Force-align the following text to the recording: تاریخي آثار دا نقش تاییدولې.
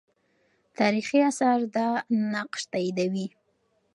تاریخي 0.79 1.19
آثار 1.29 1.59
دا 1.75 1.87
نقش 2.33 2.61
تاییدولې. 2.71 3.27